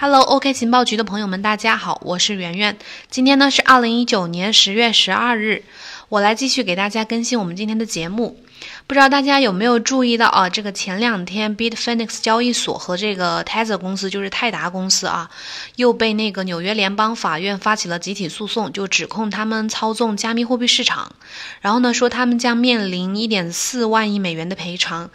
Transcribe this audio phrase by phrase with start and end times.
[0.00, 2.78] Hello，OK 情报局的朋友们，大家好，我是圆圆。
[3.10, 5.64] 今天呢是二零一九年十月十二日，
[6.08, 8.40] 我来继续给大家更新我们今天的节目。
[8.88, 10.48] 不知道大家有没有注意到啊？
[10.48, 15.28] 这个前两天 Bitfinex 交易所和这个 Tether 公司，就是泰达公司啊，
[15.76, 21.12] 又被那个纽约联邦法院发起了集体诉讼，就指控他们操纵加密货币市场，
[21.60, 25.10] 然后呢说他们将面临一点四万亿美元的赔偿。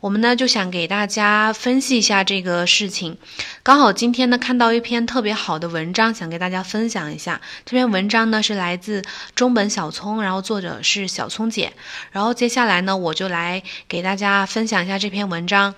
[0.00, 3.18] 我们呢就想给大家分析一下这个事情，
[3.64, 7.40] 刚好今天呢看到一篇特别好的文章，想给大家分享一下。
[7.66, 9.02] 这篇文章呢是来自
[9.34, 11.72] 中本小聪，然后作者是小聪姐。
[12.12, 15.74] 然后接下来呢我就来给大家分享一下这篇文章。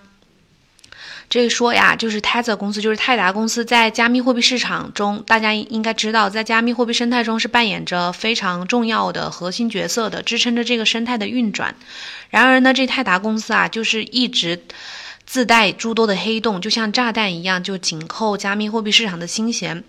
[1.30, 11.74] 这说呀，就是 Tether 公司，就是泰达公司，在加密货币市场中，大家应该知道，在加密货币生态中是扮演着非常重要的核心角色的，支撑着这个生态的运转。
[12.28, 14.62] 然而呢，这泰达公司啊，就是一直
[15.24, 19.82] 自带诸多的黑洞，就像炸弹一样，就紧扣加密货币市场的心弦。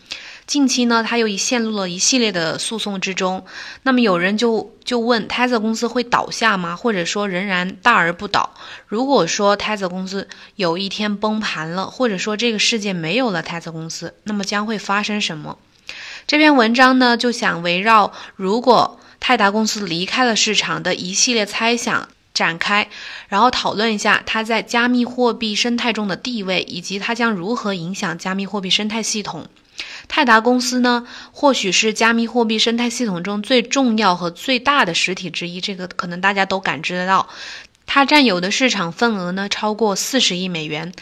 [0.52, 3.45] 近期呢，他又已陷入了一系列的诉讼之中。
[3.83, 6.75] 那么有人就就问，Tether 公司会倒下吗？
[6.75, 8.53] 或者说仍然大而不倒？
[8.85, 15.57] 如果说 Tether 公司有一天崩盘了，或者说这个世界没有了 Tether 公司，那么将会发生什么？
[16.27, 22.89] 这篇文章呢，就想围绕如果泰达公司离开了市场的一系列猜想展开，
[23.29, 29.47] 然后讨论一下它在加密货币生态中的地位，以及它将如何影响加密货币生态系统。
[30.22, 37.28] 泰达公司呢，或许是加密货币生态系统中最重要和最大的实体之一，这个可能大家都感知得到。
[37.88, 40.94] 它占有的市场份额呢，超过四十亿美元。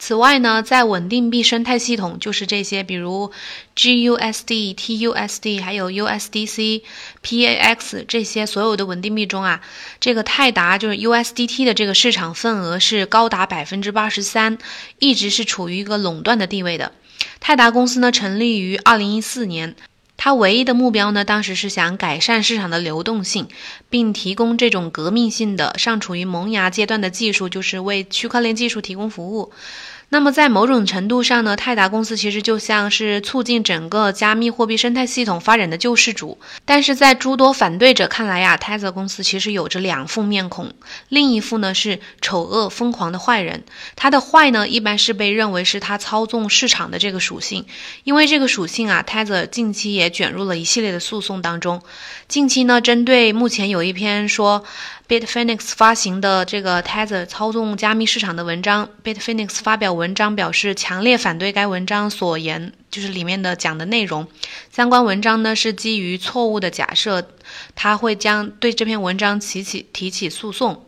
[0.00, 3.30] 此外呢，在稳定币生态系统，就是这些，比如
[3.76, 6.82] GUSD、TUSD，还有 USDC、
[7.22, 9.60] PAX 这些所有的稳定币中啊，
[10.00, 14.58] 这个泰达就是 USDT 的这个市场份额是高达百分之八十三，
[14.98, 16.90] 一直是处于一个垄断的地位的。
[17.46, 19.76] 泰达公司呢，成立于二零一四年。
[20.16, 23.48] 它唯一的目标呢，当时是想改善市场的流动性，
[23.90, 29.52] 并提供这种革命性的、尚处于萌芽阶段的技术，就是为区块链技术提供服务。
[30.14, 36.38] 那么，在某种程度上呢，泰达公司其实就像是促进整个加密货币生态系统发展的救世主。
[36.64, 40.72] 但是在诸多反对者看来呀，泰泽公司其实有着两副面孔，
[41.08, 43.64] 另一副呢是丑恶疯狂的坏人。
[43.96, 47.66] 他的坏呢，一般是被认为是他操纵市场的这个属性。
[48.04, 51.82] 因为这个属性啊，泰泽近期也卷入了一系列的诉讼当中。
[52.28, 54.64] 近期呢，针对目前有一篇说。
[55.06, 64.28] Bitfinex 发行的这个 Tether 操纵加密市场的文章，Bitfinex 发表文文章表示强烈反对该文章所言，就是里面的讲的内容。
[64.70, 67.26] 相关文章呢是基于错误的假设，
[67.74, 70.84] 他会将对这篇文章提起提起诉讼。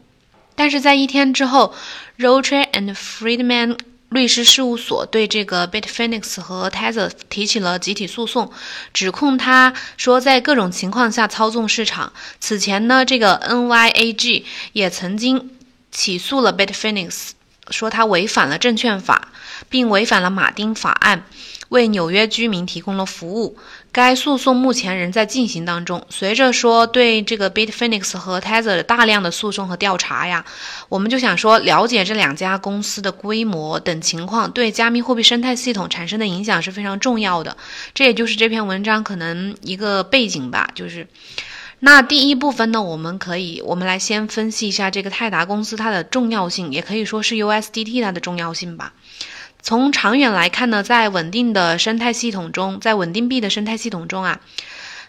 [0.55, 1.75] 但是在一天之后
[2.19, 3.79] ，Rocher and Friedman。
[4.11, 8.53] 律师事务所对这个 Bitfinex 和 Tether 提起了集体诉讼，
[8.95, 12.13] 指控他说在各种情况下操纵市场。
[12.39, 15.51] 此前呢，这个 NYAG 也曾经
[15.91, 17.31] 起诉了 Bitfinex，
[17.71, 19.29] 说他违反了证券法，
[19.69, 21.25] 并违反了马丁法案。
[21.71, 23.59] 为纽约居民提供了服务。
[23.91, 26.07] 该诉讼目前仍在进行当中。
[26.11, 30.45] 随着说对这个 Bitfinex 和 Tether 大量的诉讼和调查呀，
[30.89, 37.57] 我们就想说了解这两家公司的规模等情况，对加密货币生态系统产生的影响是非常重要的。
[37.93, 40.71] 这也就是这篇文章可能一个背景吧。
[40.73, 41.09] 就是
[41.79, 48.95] 那第一部分呢，我们可以我们来先分析一下这个泰达公司它的重要性，也可以说是 USDT 它的重要性吧。
[49.61, 54.41] 从长远来看呢，在稳定的生态系统中，在稳定币的生态系统中啊，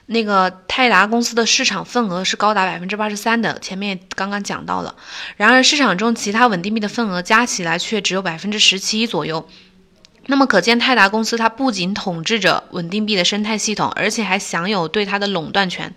[0.07, 3.59] 那个泰达公司的市场份额是高达百分之八十三的。
[3.59, 4.95] 前面刚刚讲到了，
[5.37, 9.47] 然而市场中其他稳定币的份额加起来却只有百分之十七左右。
[10.29, 15.95] 那么可见，泰达公司它不仅统治着稳定币的生态系统，而且还享有对它的垄断权。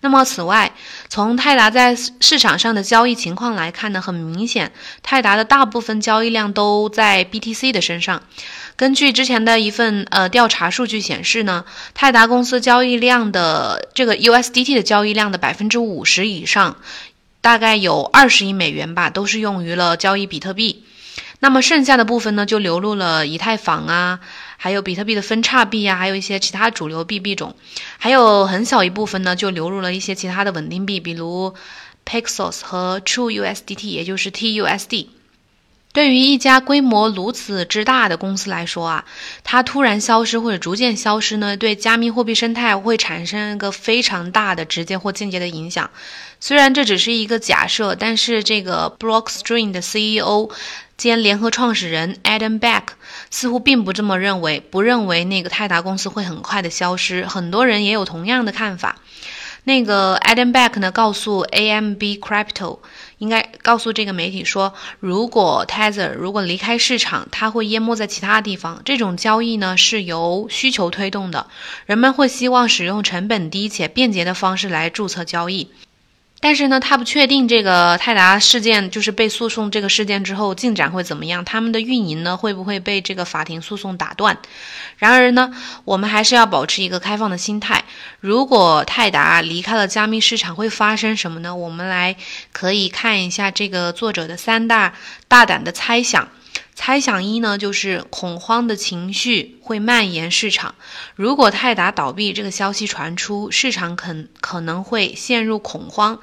[0.00, 0.72] 那么，此外，
[1.08, 8.22] 从泰达在市场上的交易情况来看呢，很明显，泰达的大部分交易量都在 BTC 的身上。
[8.76, 11.64] 根据之前的一份呃调查数据显示呢，
[11.94, 16.76] 泰达公司交易量的这个 USDT 的交易量的百分之五十以上，
[17.40, 20.81] 大概有二十亿美元吧，都是用于了交易比特币。
[21.42, 24.20] 那么剩下的部分呢，就流入了以太坊啊，
[24.56, 27.56] 还有比特币的分叉币啊，还有一些其他主流币币种，
[27.98, 31.52] 还有很小一部分呢，就流入了一些其他的稳定币，比如
[32.06, 35.08] Paxos 和 TrueUSDT，也就是 TUSD。
[35.92, 39.04] 对于一家规模如此之大的公司来说啊，
[39.42, 45.90] 它突然消失或者逐渐消失呢，对加密货币生态会产生一个非常大的直接或间接的影响。
[46.38, 50.48] 虽然这只是一个假设，但是这个 Blockstream 的 CEO
[51.02, 52.82] 兼联合创始人 Adam Back
[53.28, 57.26] 似乎并不这么认为，不认为那个泰达公司会很快的消失。
[57.26, 59.00] 很多人也有同样的看法。
[59.64, 62.78] 那个 Adam Back 呢，告诉 AMB Crypto，
[63.18, 68.80] 应该告诉这个媒体说，如果 Tether 如果离开市场，它会淹没在其他地方。
[68.84, 71.48] 这种交易呢是由需求推动的，
[71.84, 75.68] 人们会希望使用成本低且便捷的方式来注册交易。
[76.44, 84.36] 但是呢，他不确定这个泰达事件就是被诉讼这个事件之后进展会怎么样，他们的运营呢会不会被这个法庭诉讼打断？
[84.98, 85.52] 然而呢，
[85.84, 87.84] 我们还是要保持一个开放的心态。
[88.18, 91.54] 如果泰达离开了加密市场，会发生什么呢？
[91.54, 92.16] 我们来
[92.50, 94.94] 可以看一下这个作者的三大
[95.28, 96.28] 大胆的猜想。
[96.74, 100.74] 猜想一呢，就是恐慌的情绪会蔓延市场。
[101.14, 106.18] 如果泰达倒闭这个消息传出，市场可可能会陷入恐慌，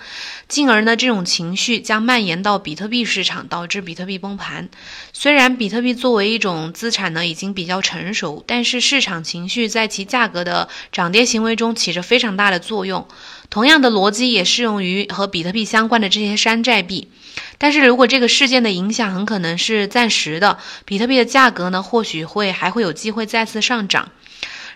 [0.47, 4.67] 进而呢，这种情绪将蔓延到比特币市场，导致比特币崩盘。
[5.13, 13.07] 虽然比特币作为一种资产呢，已经比较成熟，但是市场情绪在其价格的涨跌行为中起着非常大的作用。
[13.51, 17.09] 同样的逻辑也适用于和比特币相关的这些山寨币。
[17.59, 24.09] 但是如果这个事件的影响很可能是暂时的，比特币的价格呢，或许会还会有机会再次上涨。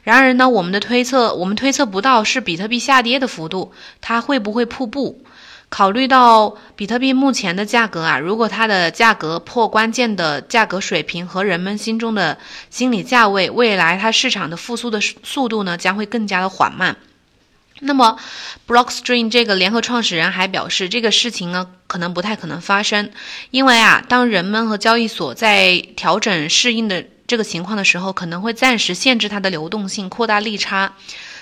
[0.03, 3.71] 然而呢，我们的推测，我们推测不到是比特币下跌的幅度，
[4.01, 5.23] 它会不会瀑布？
[5.69, 12.37] 考虑到比特币目前的价格啊，如果它的价格破关键的价格水平和人们心中的
[12.69, 16.97] 心理价位，未来它市场的复苏的速度呢，将会更加的缓慢。
[17.79, 18.17] 那么
[18.67, 23.11] ，Blockstream 这个联合创始人还表示，这个事情呢可能不太可能发生，
[23.51, 30.95] 因为啊，当人们和交易所在调整适应的这个情况的时候，可能会暂时限制它的流动性，扩大利差。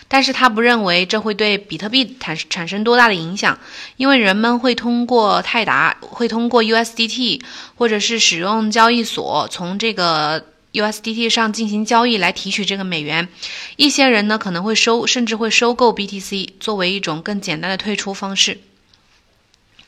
[0.09, 3.57] 但是他不认为这会对比特币产产生多大的影响，
[3.95, 7.41] 因为人们会通过泰达，会通过 USDT，
[7.75, 10.47] 或者是使用交易所从这个。
[10.73, 13.27] USDT 上进行交易来提取这个美元，
[13.75, 18.57] 一些人呢可能会收，甚至会收购 BTC 作为一种更简单的退出方式。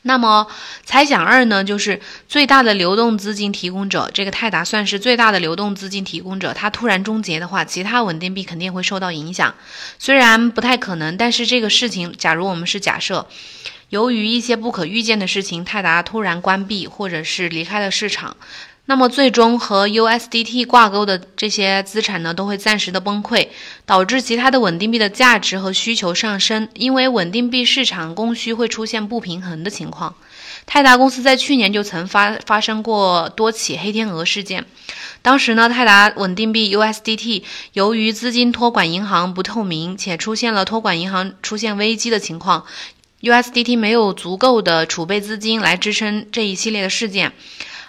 [0.06, 0.46] 那么
[0.84, 1.98] 猜想二呢，就是
[2.28, 9.54] 最大的流动资金提供者，这个泰达算是最大的流动资金提供者，它突然终结的话，其他稳定币肯定会受到影响。
[9.98, 13.26] 虽然不太可能，但是这个事情，假如我们是假设，
[13.88, 18.36] 由于一些不可预见的事情，泰达突然关闭或者是离开了市场。
[18.86, 23.48] 那么最终和 USDT 挂钩的这些资产呢，都会暂时的崩溃，
[23.86, 26.68] 导致其他的稳定币的价值和需求上升。
[26.74, 30.14] 因为稳定币市场供需会出现不平衡的情况。
[30.66, 34.66] 泰达公司在去年就曾发发生过多起黑天鹅事件，
[35.22, 37.42] 当时呢，泰达稳定币 USDT
[37.72, 42.64] 由于资金托管银行不透明，且出现了托管银行出现危机的情况
[43.22, 47.32] ，USDT 没有足够的储备资金来支撑这一系列的事件。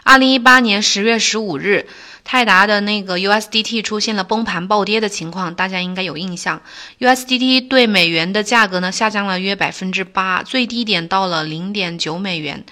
[0.08, 1.88] 二零一八年十月十五日，
[2.24, 6.62] 泰达的那个 USDT 出现了崩盘暴跌的情况，大家应该有印象。
[7.00, 12.64] USDT 对美元的价格呢下降了约百分之八，最低点到了零点九美元。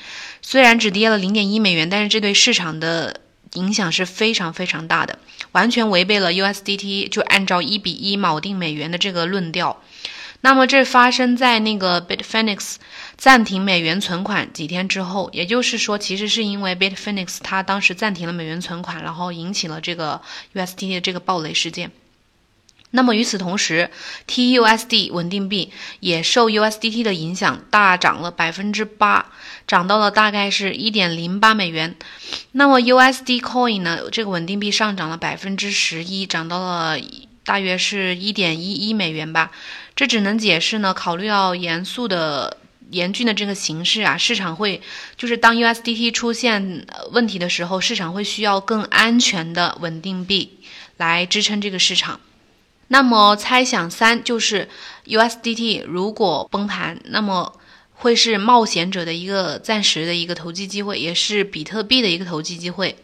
[0.44, 3.20] 虽然只跌了零点一美元，但是这对市场的
[3.54, 5.18] 影响是非常非常大的，
[5.54, 9.82] 完全违背了 USDT 就按照一比一锚定美元的这个论调。
[10.46, 12.76] 那么这发生在那个 Bitfinex
[13.16, 20.22] 暂停美元存款几天之后，也就是说，其实是因为 Bitfinex 它当时暂停了美元存款，然后引起了这个
[20.54, 21.92] USDT 的这个暴雷事件。
[22.92, 23.90] 那么与此同时
[24.28, 29.32] ，TUSD 稳定币也受 USDT 的影响大涨了百分之八，
[29.66, 31.96] 涨到了大概是一点零八美元。
[32.52, 37.00] 那么 USD Coin 呢，这个稳定币上涨了百分之十一，涨到了
[37.46, 39.52] 大约是一点一一美元吧。
[39.96, 42.58] 这只能解释呢，考虑到严肃的、
[42.90, 44.82] 严峻的这个形势啊，市场会
[45.18, 50.58] 就是当 USDT 出现问题的时候，市场会需要更安全的稳定币
[50.98, 52.20] 来支撑这个市场。
[52.88, 54.68] 那么猜想三就是
[55.06, 57.60] USDT 如果崩盘，那么
[57.94, 62.96] 会是冒险者的一个暂时的一个投机机会，也是比特币的一个投机机会。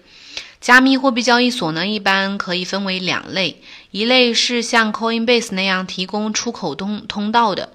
[0.61, 3.61] 加密货币交易所呢，一般可以分为两类，
[3.91, 7.71] 一类是像 Coinbase 那样提供出口通通道的，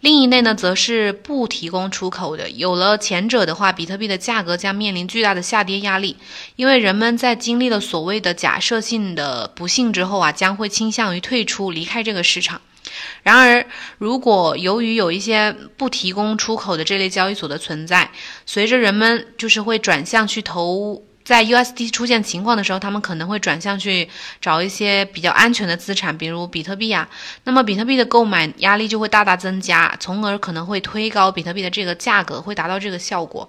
[0.00, 2.50] 另一类呢，则是不提供出口的。
[2.50, 6.18] 有了前者的话，比特币的价格将面临巨大的下跌压力，
[6.56, 12.60] 因为人们在经历了所谓的假设性的不幸之后啊，将会倾向于退出离开这个市场。
[13.22, 13.66] 然而，
[13.96, 18.10] 如果由于有一些不提供出口的这类交易所的存在，
[18.44, 21.02] 随着人们就是会转向去投。
[21.28, 24.08] 在 USD 出现情况的时候，他们可能会转向去
[24.40, 27.06] 找一些比较安全的资产，比如比特币啊。
[27.44, 33.46] 那么比特币的购买压力就会大大增加，从而可能会推高比特币的这个价格，会达到这个效果。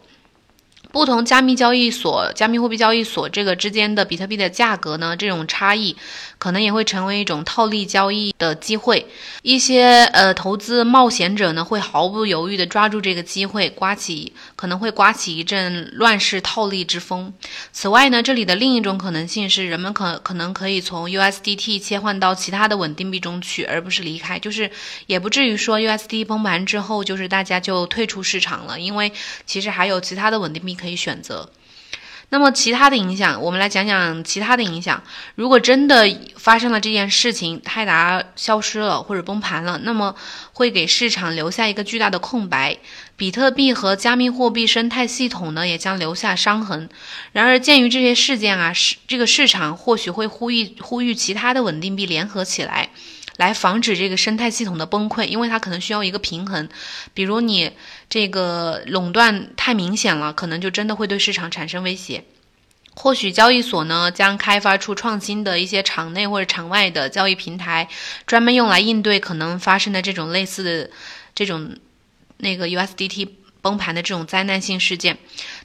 [0.92, 5.96] 不同加密交易所、加密货币交易所这个之间的比特币的价格呢，这种差异
[6.40, 9.06] 可能也会成为一种套利交易的机会。
[9.44, 17.32] 一些呃投资冒险者呢，会毫不犹豫地抓住这个机会，刮起可能会刮起一阵乱世套利之风。
[17.72, 24.40] 此外呢，这里的另一种可能性是，人们可可能可以从 USDT 切换到其他的稳定币中去，而不是离开。
[24.40, 24.72] 就是
[25.06, 29.12] 也不至于说 USDT 崩盘之后，就是大家就退出市场了，因为
[29.46, 30.79] 其实还有其他的稳定币。
[30.80, 31.52] 可以选择。
[32.32, 35.02] 那么其他的影响，我们来讲讲其他的影响。
[35.34, 36.08] 如果真的
[36.38, 40.14] 发生了这件事情，泰达消失了或者崩盘了，那么
[40.54, 42.78] 会给市场留下一个巨大的空白，
[43.18, 46.88] 比特币和加密货币生态系统呢也将留下伤痕。
[47.32, 52.90] 然而，鉴于这些事件啊，市这个市场或许会呼吁呼吁其他的稳定币联合起来。
[53.40, 56.68] 来防止这个生态系统的崩溃，因为它可能需要一个平衡。
[57.14, 57.72] 比如你
[58.10, 62.26] 这个垄断太明显了，可能就真的会对市场产生威胁。
[62.96, 67.88] 或许交易所呢将开发出创新的一些场内或者场外的交易平台，
[68.28, 70.90] 专门用来应对可能发生的这种类似的
[71.34, 71.78] 这种
[72.40, 73.30] 那个 USDT。
[73.62, 75.18] 崩盘的这种灾难性事件，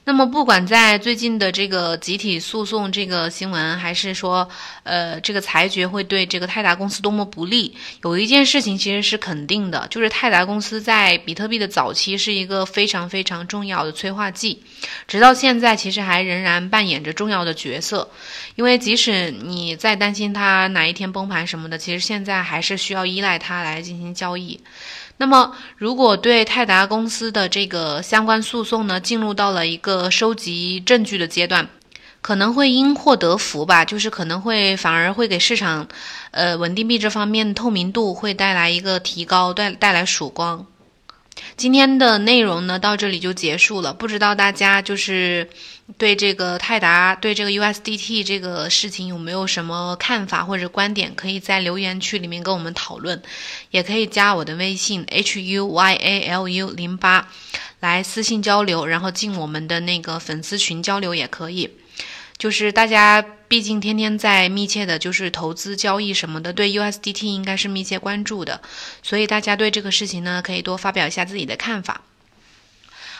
[0.03, 4.47] 那么不管在最近的这个集体诉讼这个新闻，还是说，
[4.83, 7.73] 呃，这个裁决会对这个泰达公司多么不利，
[8.03, 14.61] 有一件事情其实是肯定的，就是泰达公司在比特币的早期是一个非常非常重要的催化剂，
[15.07, 18.09] 直到现在其实还仍然扮演着重要的角色，
[18.55, 24.59] 因为即使你在担心它哪一天崩盘什么的，其实现在还是需要依赖它来进行交易。
[25.17, 31.69] 那么，如果对泰达公司的这个相关诉讼呢，进入到了一个收集证据的阶段，
[32.21, 35.87] 可能会因祸得福吧，就是可能会反而会给市场，
[36.31, 40.65] 呃，稳定币这方面透明度会带来一个提高，带带来曙光。
[41.57, 43.93] 今天的内容呢，到这里就结束了。
[43.93, 45.49] 不知道大家就是
[45.97, 51.15] 对这个泰达、对这个 USDT 这个事情有没有什么看法或者观点？
[51.15, 53.21] 可以在留言区里面跟我们讨论，
[53.71, 57.29] 也可以加我的微信 huyalu 零八
[57.79, 61.69] 来私信交流，然后进我们的那个粉丝群交流也可以。
[62.37, 68.61] 就是大家毕竟天天在密切的，就是投资交易什么的，对 USDT 应该是密切关注的，
[69.01, 72.01] 所以大家对这个事情呢，可以多发表一下自己的看法。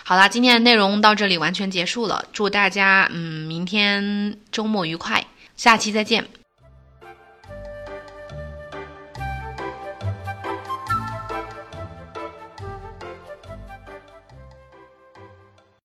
[0.03, 5.25] 好啦，今天的内容到这里完全结束了，祝大家嗯明天周末愉快，
[5.57, 6.44] 下期再见。